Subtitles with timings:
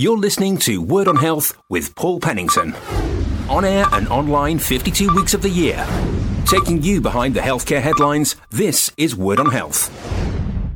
[0.00, 2.74] You're listening to Word on Health with Paul Pennington.
[3.50, 5.86] On air and online 52 weeks of the year.
[6.46, 9.90] Taking you behind the healthcare headlines, this is Word on Health.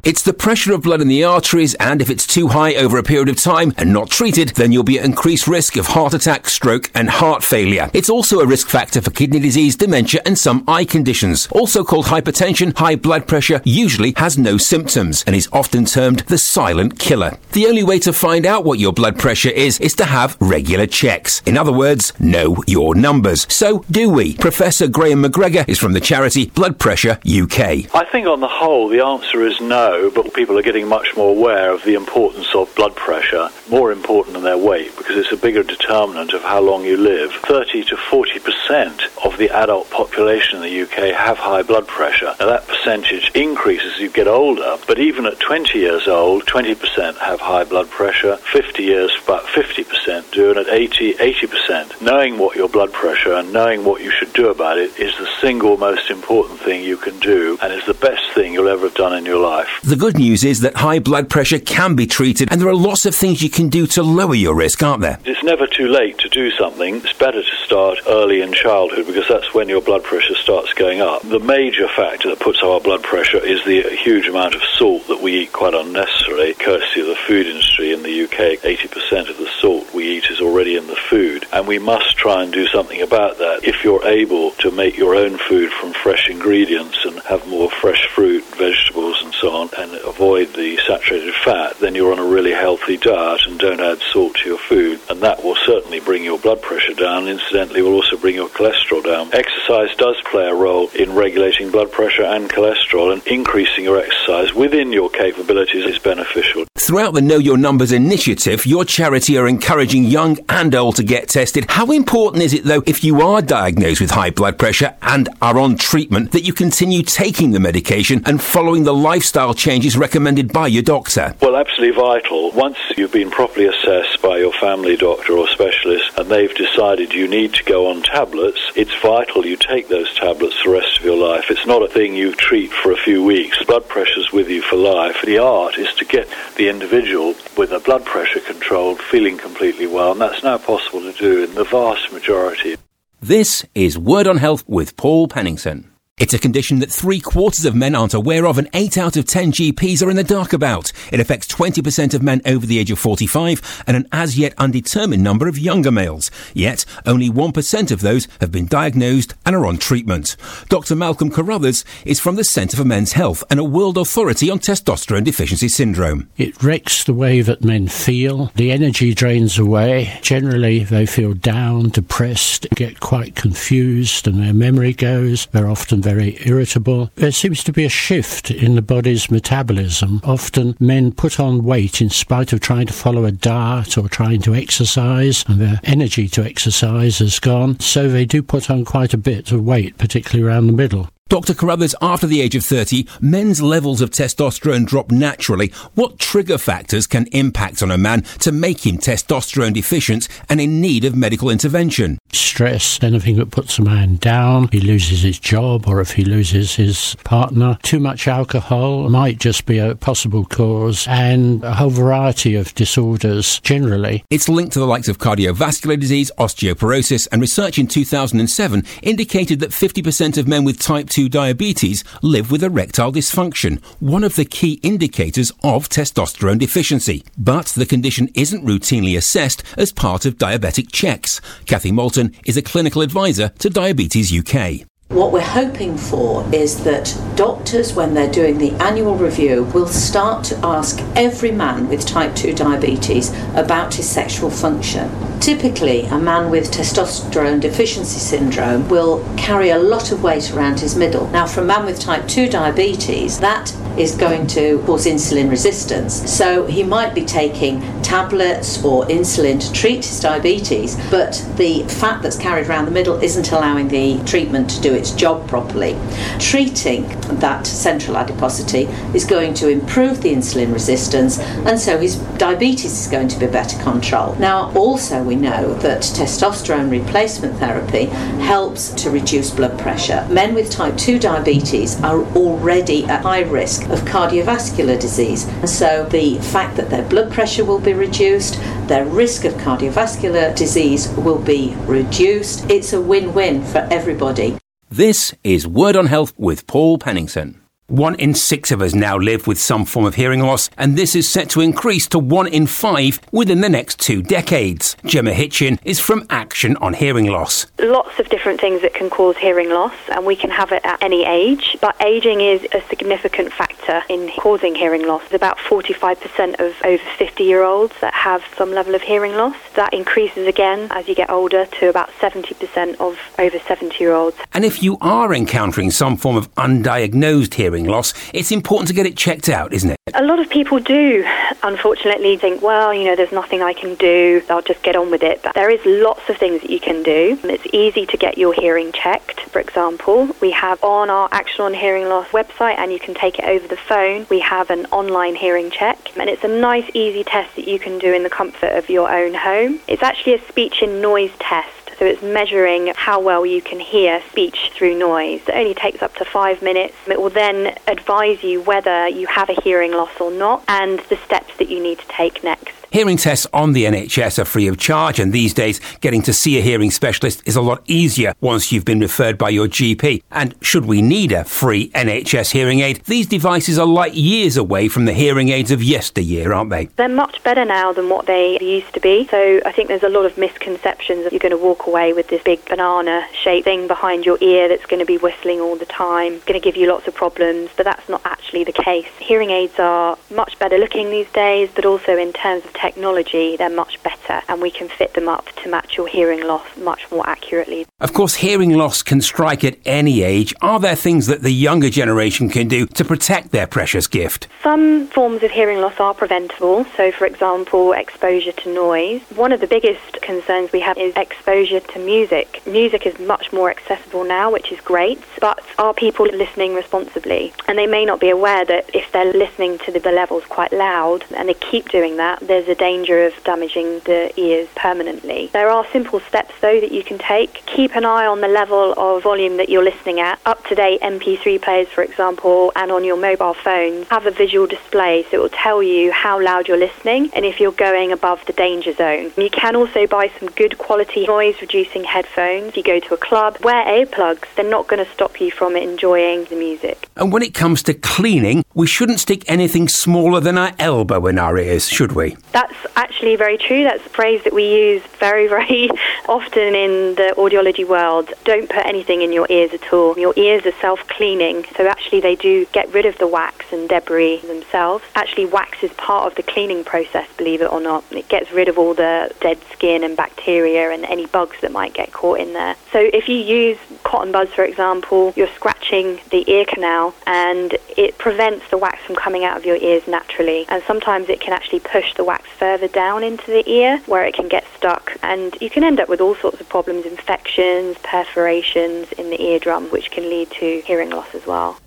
[0.04, 3.02] It's the pressure of blood in the arteries, and if it's too high over a
[3.02, 6.46] period of time and not treated, then you'll be at increased risk of heart attack,
[6.46, 7.88] stroke, and heart failure.
[7.94, 11.48] It's also a risk factor for kidney disease, dementia, and some eye conditions.
[11.52, 16.36] Also called hypertension, high blood pressure usually has no symptoms and is often termed the
[16.36, 17.38] silent killer.
[17.52, 20.86] The only way to find out what your blood pressure is is to have regular
[20.86, 21.40] checks.
[21.46, 23.46] In other words, know your numbers.
[23.50, 24.36] So, do we?
[24.36, 27.88] Professor Graham MacGregor is from the charity Blood Pressure UK.
[27.94, 31.30] I think on the whole, the answer is no but people are getting much more
[31.30, 35.36] aware of the importance of blood pressure, more important than their weight, because it's a
[35.36, 37.32] bigger determinant of how long you live.
[37.44, 42.34] 30 to 40 percent of the adult population in the UK have high blood pressure.
[42.38, 46.74] Now that percentage increases as you get older, but even at 20 years old, 20
[46.74, 51.46] percent have high blood pressure, 50 years about 50 percent do, and at 80, 80
[51.46, 52.02] percent.
[52.02, 55.28] Knowing what your blood pressure and knowing what you should do about it is the
[55.40, 58.94] single most important thing you can do, and is the best thing you'll ever have
[58.94, 59.68] done in your life.
[59.84, 63.04] The good news is that high blood pressure can be treated, and there are lots
[63.04, 65.18] of things you can do to lower your risk, aren't there?
[65.26, 66.96] It's never too late to do something.
[66.96, 71.02] It's better to start early in childhood because that's when your blood pressure starts going
[71.02, 71.20] up.
[71.20, 75.20] The major factor that puts our blood pressure is the huge amount of salt that
[75.20, 78.62] we eat quite unnecessarily, courtesy of the food industry in the UK.
[78.62, 82.42] 80% of the salt we eat is already in the food, and we must try
[82.42, 83.60] and do something about that.
[83.64, 88.08] If you're able to make your own food from fresh ingredients and have more fresh
[88.14, 92.52] fruit, vegetables, and so on, and avoid the saturated fat, then you're on a really
[92.52, 95.00] healthy diet and don't add salt to your food.
[95.08, 97.28] And that will certainly bring your blood pressure down.
[97.28, 99.30] Incidentally, will also bring your cholesterol down.
[99.32, 104.54] Exercise does play a role in regulating blood pressure and cholesterol, and increasing your exercise
[104.54, 106.64] within your capabilities is beneficial.
[106.76, 111.28] Throughout the Know Your Numbers initiative, your charity are encouraging young and old to get
[111.28, 111.64] tested.
[111.68, 115.58] How important is it, though, if you are diagnosed with high blood pressure and are
[115.58, 118.92] on treatment, that you continue taking the medication and following the
[119.24, 121.34] lifestyle changes recommended by your doctor?
[121.40, 122.50] Well, absolutely vital.
[122.50, 127.26] Once you've been properly assessed by your family doctor or specialist and they've decided you
[127.26, 131.16] need to go on tablets, it's vital you take those tablets the rest of your
[131.16, 131.46] life.
[131.48, 133.64] It's not a thing you treat for a few weeks.
[133.64, 135.16] Blood pressure's with you for life.
[135.24, 140.12] The art is to get the individual with a blood pressure controlled, feeling completely well,
[140.12, 142.76] and that's now possible to do in the vast majority.
[143.22, 145.93] This is Word on Health with Paul Pennington.
[146.16, 149.24] It's a condition that three quarters of men aren't aware of and eight out of
[149.24, 150.92] ten GPs are in the dark about.
[151.10, 155.24] It affects 20% of men over the age of 45 and an as yet undetermined
[155.24, 156.30] number of younger males.
[156.52, 160.36] Yet, only 1% of those have been diagnosed and are on treatment.
[160.68, 160.94] Dr.
[160.94, 165.24] Malcolm Carruthers is from the Centre for Men's Health and a world authority on testosterone
[165.24, 166.30] deficiency syndrome.
[166.36, 168.52] It wrecks the way that men feel.
[168.54, 170.16] The energy drains away.
[170.22, 175.46] Generally, they feel down, depressed, get quite confused, and their memory goes.
[175.46, 177.10] They're often very irritable.
[177.14, 180.20] There seems to be a shift in the body's metabolism.
[180.22, 184.42] Often men put on weight in spite of trying to follow a diet or trying
[184.42, 187.80] to exercise, and their energy to exercise has gone.
[187.80, 191.08] So they do put on quite a bit of weight, particularly around the middle.
[191.30, 191.54] Dr.
[191.54, 195.72] Carruthers, after the age of 30, men's levels of testosterone drop naturally.
[195.94, 200.82] What trigger factors can impact on a man to make him testosterone deficient and in
[200.82, 202.18] need of medical intervention?
[202.34, 206.74] Stress, anything that puts a man down, he loses his job or if he loses
[206.74, 207.78] his partner.
[207.82, 213.60] Too much alcohol might just be a possible cause and a whole variety of disorders
[213.60, 214.24] generally.
[214.28, 219.70] It's linked to the likes of cardiovascular disease, osteoporosis, and research in 2007 indicated that
[219.70, 224.80] 50% of men with type 2 diabetes live with erectile dysfunction, one of the key
[224.82, 227.22] indicators of testosterone deficiency.
[227.38, 231.40] But the condition isn't routinely assessed as part of diabetic checks.
[231.66, 234.88] Kathy Moulton is a clinical advisor to Diabetes UK.
[235.10, 240.42] What we're hoping for is that doctors, when they're doing the annual review, will start
[240.46, 245.08] to ask every man with type 2 diabetes about his sexual function.
[245.40, 250.96] Typically, a man with testosterone deficiency syndrome will carry a lot of weight around his
[250.96, 251.28] middle.
[251.28, 256.28] Now, for a man with type 2 diabetes, that is going to cause insulin resistance.
[256.30, 262.22] So he might be taking tablets or insulin to treat his diabetes, but the fat
[262.22, 265.96] that's carried around the middle isn't allowing the treatment to do its job properly.
[266.38, 267.06] Treating
[267.38, 268.84] that central adiposity
[269.14, 273.46] is going to improve the insulin resistance, and so his diabetes is going to be
[273.46, 274.40] better controlled.
[274.40, 278.04] Now, also, we know that testosterone replacement therapy
[278.44, 280.26] helps to reduce blood pressure.
[280.30, 285.46] Men with type 2 diabetes are already at high risk of cardiovascular disease.
[285.46, 290.54] And so the fact that their blood pressure will be reduced, their risk of cardiovascular
[290.56, 292.68] disease will be reduced.
[292.70, 294.58] It's a win win for everybody.
[294.90, 297.63] This is Word on Health with Paul Pennington.
[297.88, 301.14] One in six of us now live with some form of hearing loss, and this
[301.14, 304.96] is set to increase to one in five within the next two decades.
[305.04, 307.66] Gemma Hitchin is from Action on Hearing Loss.
[307.78, 311.02] Lots of different things that can cause hearing loss, and we can have it at
[311.02, 315.20] any age, but aging is a significant factor in causing hearing loss.
[315.28, 319.56] There's about 45% of over 50 year olds that have some level of hearing loss.
[319.76, 324.38] That increases again as you get older to about 70% of over 70 year olds.
[324.54, 328.94] And if you are encountering some form of undiagnosed hearing hearing loss, it's important to
[328.94, 329.96] get it checked out, isn't it?
[330.14, 331.24] A lot of people do,
[331.62, 335.22] unfortunately, think, well, you know, there's nothing I can do, I'll just get on with
[335.22, 335.42] it.
[335.42, 337.38] But there is lots of things that you can do.
[337.42, 339.40] It's easy to get your hearing checked.
[339.40, 343.38] For example, we have on our Action on Hearing Loss website, and you can take
[343.38, 346.16] it over the phone, we have an online hearing check.
[346.16, 349.10] And it's a nice, easy test that you can do in the comfort of your
[349.10, 349.80] own home.
[349.88, 351.83] It's actually a speech and noise test.
[351.98, 355.42] So it's measuring how well you can hear speech through noise.
[355.46, 356.94] It only takes up to five minutes.
[357.06, 361.16] It will then advise you whether you have a hearing loss or not and the
[361.16, 362.73] steps that you need to take next.
[362.94, 366.58] Hearing tests on the NHS are free of charge, and these days, getting to see
[366.58, 370.22] a hearing specialist is a lot easier once you've been referred by your GP.
[370.30, 374.86] And should we need a free NHS hearing aid, these devices are light years away
[374.86, 376.84] from the hearing aids of yesteryear, aren't they?
[376.84, 379.26] They're much better now than what they used to be.
[379.26, 382.28] So I think there's a lot of misconceptions that you're going to walk away with
[382.28, 385.84] this big banana shaped thing behind your ear that's going to be whistling all the
[385.84, 389.08] time, going to give you lots of problems, but that's not actually the case.
[389.18, 393.70] Hearing aids are much better looking these days, but also in terms of technology, they're
[393.70, 397.26] much better and we can fit them up to match your hearing loss much more
[397.26, 397.86] accurately.
[398.00, 400.52] Of course, hearing loss can strike at any age.
[400.60, 404.48] Are there things that the younger generation can do to protect their precious gift?
[404.62, 406.84] Some forms of hearing loss are preventable.
[406.96, 409.22] So, for example, exposure to noise.
[409.34, 412.60] One of the biggest concerns we have is exposure to music.
[412.66, 417.52] Music is much more accessible now, which is great, but are people listening responsibly?
[417.66, 421.24] And they may not be aware that if they're listening to the levels quite loud
[421.36, 425.48] and they keep doing that, there's a the danger of damaging the ears permanently.
[425.52, 427.64] There are simple steps, though, that you can take.
[427.66, 430.40] Keep an eye on the level of volume that you're listening at.
[430.44, 434.66] Up to date MP3 players, for example, and on your mobile phones have a visual
[434.66, 438.44] display so it will tell you how loud you're listening and if you're going above
[438.46, 439.30] the danger zone.
[439.36, 442.68] You can also buy some good quality noise reducing headphones.
[442.68, 444.46] If you go to a club, wear earplugs.
[444.56, 447.08] They're not going to stop you from enjoying the music.
[447.16, 451.38] And when it comes to cleaning, we shouldn't stick anything smaller than our elbow in
[451.38, 452.36] our ears, should we?
[452.52, 452.63] That's
[452.96, 453.84] actually very true.
[453.84, 455.90] That's a phrase that we use very, very
[456.28, 458.32] often in the audiology world.
[458.44, 460.18] Don't put anything in your ears at all.
[460.18, 463.88] Your ears are self cleaning, so actually they do get rid of the wax and
[463.88, 465.04] debris themselves.
[465.14, 468.04] Actually, wax is part of the cleaning process, believe it or not.
[468.10, 471.94] It gets rid of all the dead skin and bacteria and any bugs that might
[471.94, 472.76] get caught in there.
[472.92, 478.18] So if you use cotton buds, for example, you're scratching the ear canal and it
[478.18, 480.66] prevents the wax from coming out of your ears naturally.
[480.68, 484.34] And sometimes it can actually push the wax further down into the ear where it
[484.34, 485.16] can get stuck.
[485.22, 489.90] And you can end up with all sorts of problems infections, perforations in the eardrum,
[489.90, 491.78] which can lead to hearing loss as well.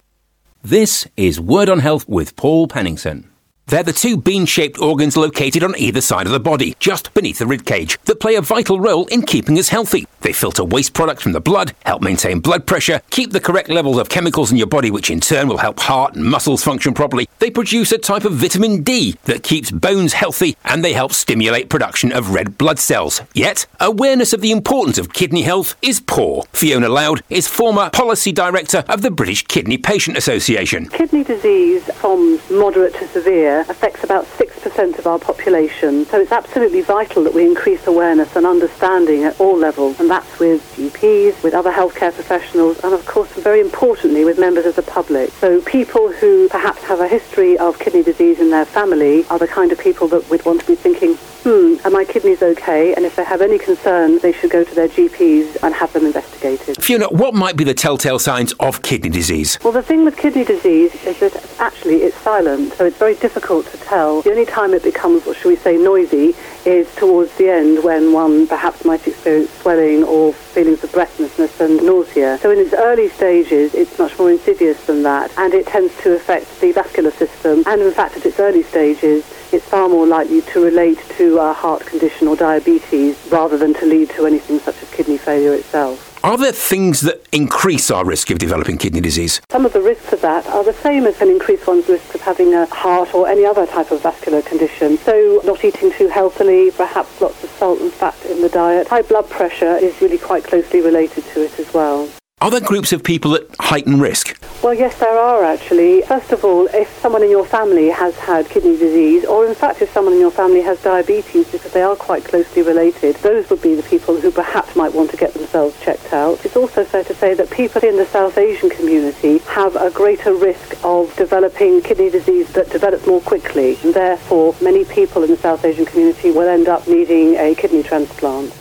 [0.64, 3.30] This is Word on Health with Paul Pennington.
[3.70, 7.40] They're the two bean shaped organs located on either side of the body, just beneath
[7.40, 10.08] the ribcage, that play a vital role in keeping us healthy.
[10.22, 13.98] They filter waste products from the blood, help maintain blood pressure, keep the correct levels
[13.98, 17.28] of chemicals in your body, which in turn will help heart and muscles function properly.
[17.40, 21.68] They produce a type of vitamin D that keeps bones healthy, and they help stimulate
[21.68, 23.22] production of red blood cells.
[23.34, 26.46] Yet, awareness of the importance of kidney health is poor.
[26.54, 30.88] Fiona Loud is former policy director of the British Kidney Patient Association.
[30.88, 36.06] Kidney disease from moderate to severe affects about 6% of our population.
[36.06, 40.40] So it's absolutely vital that we increase awareness and understanding at all levels, and that's
[40.40, 44.82] with GPs, with other healthcare professionals, and of course, very importantly, with members of the
[44.84, 45.30] public.
[45.32, 49.48] So people who perhaps have a history of kidney disease in their family are the
[49.48, 51.76] kind of people that would want to be thinking, hmm,
[52.18, 52.96] kidneys okay?
[52.96, 56.04] And if they have any concerns, they should go to their GPs and have them
[56.04, 56.84] investigated.
[56.84, 59.60] Fiona, what might be the telltale signs of kidney disease?
[59.64, 63.68] Well, the thing with kidney disease is that actually it's silent, so it's very difficult
[63.68, 64.24] to tell.
[64.24, 66.36] The only time it becomes, what should we say, noisy
[66.68, 71.82] is towards the end when one perhaps might experience swelling or feelings of breathlessness and
[71.82, 72.38] nausea.
[72.40, 76.14] So in its early stages, it's much more insidious than that, and it tends to
[76.14, 77.64] affect the vascular system.
[77.66, 81.54] And in fact, at its early stages, it's far more likely to relate to a
[81.54, 86.07] heart condition or diabetes rather than to lead to anything such as kidney failure itself.
[86.24, 89.40] Are there things that increase our risk of developing kidney disease?
[89.52, 92.22] Some of the risks of that are the same as can increase one's risk of
[92.22, 94.98] having a heart or any other type of vascular condition.
[94.98, 98.88] So not eating too healthily, perhaps lots of salt and fat in the diet.
[98.88, 102.10] High blood pressure is really quite closely related to it as well.
[102.40, 104.38] Are there groups of people at heightened risk?
[104.64, 106.04] Well, yes, there are actually.
[106.04, 109.82] First of all, if someone in your family has had kidney disease, or in fact,
[109.82, 113.64] if someone in your family has diabetes, because they are quite closely related, those would
[113.64, 116.46] be the people who perhaps might want to get themselves checked out.
[116.46, 120.36] It's also fair to say that people in the South Asian community have a greater
[120.36, 125.38] risk of developing kidney disease that develops more quickly, and therefore, many people in the
[125.38, 128.54] South Asian community will end up needing a kidney transplant.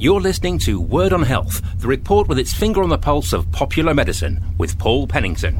[0.00, 3.50] You're listening to Word on Health, the report with its finger on the pulse of
[3.50, 5.58] popular medicine, with Paul Pennington.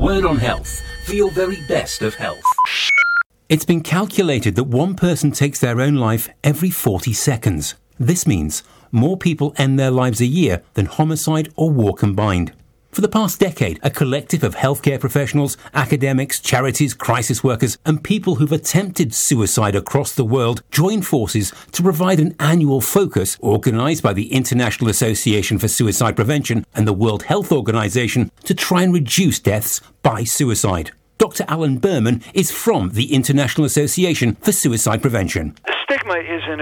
[0.00, 2.42] Word on Health, for your very best of health.
[3.48, 7.76] It's been calculated that one person takes their own life every 40 seconds.
[7.96, 12.52] This means more people end their lives a year than homicide or war combined.
[12.96, 18.36] For the past decade, a collective of healthcare professionals, academics, charities, crisis workers, and people
[18.36, 24.14] who've attempted suicide across the world joined forces to provide an annual focus organized by
[24.14, 29.40] the International Association for Suicide Prevention and the World Health Organization to try and reduce
[29.40, 30.90] deaths by suicide.
[31.18, 31.44] Dr.
[31.48, 35.54] Alan Berman is from the International Association for Suicide Prevention.
[35.84, 36.60] Stigma is an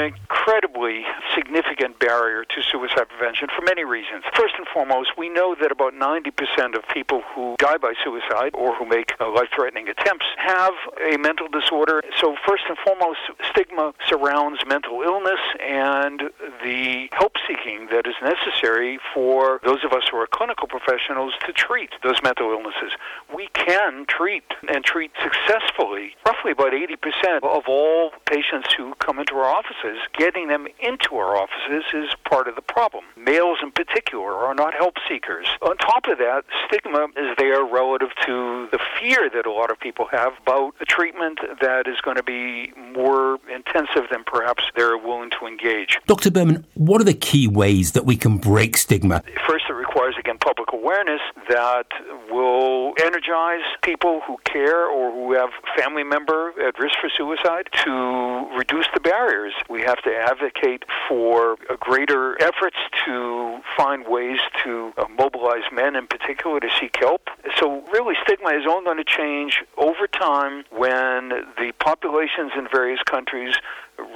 [1.34, 4.24] significant barrier to suicide prevention for many reasons.
[4.34, 8.74] First and foremost, we know that about 90% of people who die by suicide or
[8.74, 12.02] who make uh, life threatening attempts have a mental disorder.
[12.20, 16.30] So, first and foremost, stigma surrounds mental illness and
[16.62, 17.63] the help seeking
[17.94, 22.50] that is necessary for those of us who are clinical professionals to treat those mental
[22.50, 22.90] illnesses.
[23.32, 29.34] We can treat and treat successfully roughly about 80% of all patients who come into
[29.34, 29.98] our offices.
[30.16, 33.04] Getting them into our offices is part of the problem.
[33.16, 35.46] Males in particular are not help seekers.
[35.62, 39.78] On top of that, stigma is there relative to the fear that a lot of
[39.78, 44.98] people have about a treatment that is going to be more intensive than perhaps they're
[44.98, 45.98] willing to engage.
[46.06, 46.30] Dr.
[46.30, 49.22] Berman, what are the key ways that we can break stigma?
[49.46, 51.86] First, it requires, again, public awareness that
[52.30, 58.48] will energize people who care or who have family member at risk for suicide to
[58.56, 59.52] reduce the barriers.
[59.68, 62.76] We have to advocate for greater efforts
[63.06, 67.28] to find ways to uh, mobilize men in particular to seek help.
[67.58, 73.00] So really stigma is only going to change over time when the populations in various
[73.02, 73.54] countries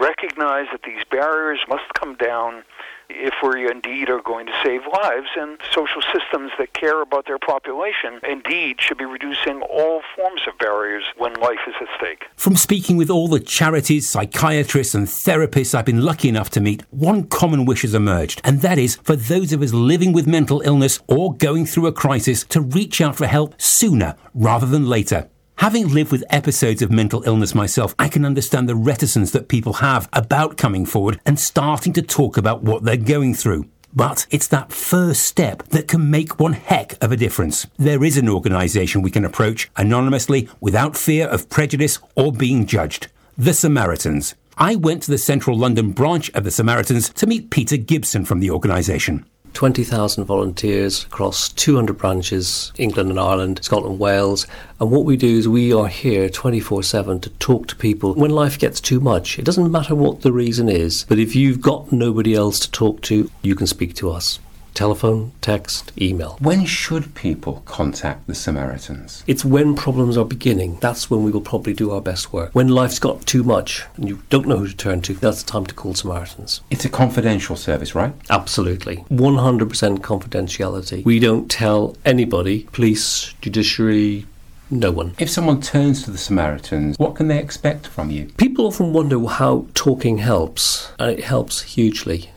[0.00, 2.64] recognize that these barriers must come down
[3.11, 7.38] if we indeed are going to save lives, and social systems that care about their
[7.38, 12.26] population indeed should be reducing all forms of barriers when life is at stake.
[12.37, 16.83] From speaking with all the charities, psychiatrists, and therapists I've been lucky enough to meet,
[16.90, 20.61] one common wish has emerged, and that is for those of us living with mental
[20.61, 25.28] illness or going through a crisis to reach out for help sooner rather than later.
[25.59, 29.73] Having lived with episodes of mental illness myself, I can understand the reticence that people
[29.75, 33.69] have about coming forward and starting to talk about what they're going through.
[33.93, 37.67] But it's that first step that can make one heck of a difference.
[37.77, 43.09] There is an organisation we can approach anonymously without fear of prejudice or being judged.
[43.37, 44.37] The Samaritans.
[44.57, 48.38] I went to the central London branch of the Samaritans to meet Peter Gibson from
[48.38, 49.27] the organisation.
[49.55, 54.47] 20,000 volunteers across 200 branches, England and Ireland, Scotland, Wales.
[54.81, 58.31] And what we do is we are here 24 7 to talk to people when
[58.31, 59.38] life gets too much.
[59.38, 63.02] It doesn't matter what the reason is, but if you've got nobody else to talk
[63.02, 64.38] to, you can speak to us
[64.78, 66.38] telephone, text, email.
[66.40, 69.25] When should people contact the Samaritans?
[69.26, 70.78] It's when problems are beginning.
[70.80, 72.54] That's when we will probably do our best work.
[72.54, 75.50] When life's got too much and you don't know who to turn to, that's the
[75.50, 76.61] time to call Samaritans.
[76.70, 78.14] It's a confidential service, right?
[78.30, 78.99] Absolutely.
[79.11, 81.04] 100% confidentiality.
[81.04, 84.26] We don't tell anybody, police, judiciary,
[84.70, 85.14] no one.
[85.18, 88.26] If someone turns to the Samaritans, what can they expect from you?
[88.37, 92.30] People often wonder how talking helps, and it helps hugely.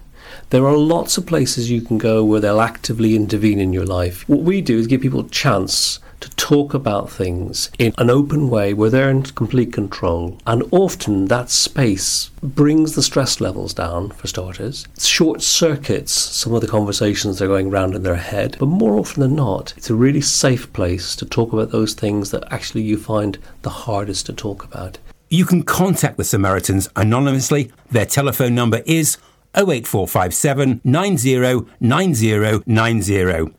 [0.51, 4.27] There are lots of places you can go where they'll actively intervene in your life.
[4.27, 8.49] What we do is give people a chance to talk about things in an open
[8.49, 10.37] way where they're in complete control.
[10.45, 14.89] And often that space brings the stress levels down, for starters.
[14.99, 18.57] Short circuits some of the conversations that are going around in their head.
[18.59, 22.31] But more often than not, it's a really safe place to talk about those things
[22.31, 24.97] that actually you find the hardest to talk about.
[25.29, 27.71] You can contact the Samaritans anonymously.
[27.89, 29.17] Their telephone number is
[29.55, 33.53] 08457 909090.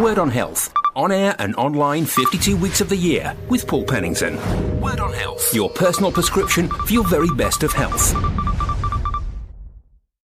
[0.00, 0.72] Word on Health.
[0.94, 4.36] On air and online 52 weeks of the year with Paul Pennington.
[4.80, 5.54] Word on Health.
[5.54, 8.12] Your personal prescription for your very best of health.